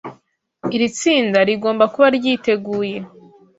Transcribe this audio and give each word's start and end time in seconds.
Iri 0.75 0.87
tsinda 0.97 1.37
rigomba 1.49 1.85
kuba 1.93 2.07
ryiteguye 2.17 2.97